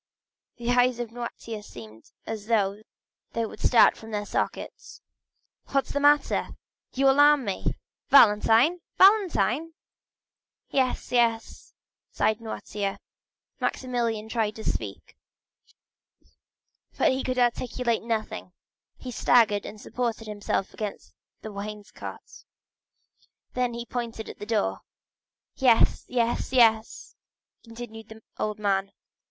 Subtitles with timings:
[0.57, 2.81] The eyes of Noirtier seemed as though
[3.33, 4.99] they would start from their sockets.
[5.67, 6.57] "What is the matter?
[6.95, 7.75] You alarm me.
[8.09, 8.79] Valentine?
[8.97, 9.75] Valentine?"
[10.71, 11.75] "Yes, yes,"
[12.09, 12.97] signed Noirtier.
[13.59, 15.15] Maximilian tried to speak,
[16.97, 18.53] but he could articulate nothing;
[18.97, 22.43] he staggered, and supported himself against the wainscot.
[23.53, 24.79] Then he pointed to the door.
[25.57, 27.15] "Yes, yes, yes!"
[27.63, 28.93] continued the old man.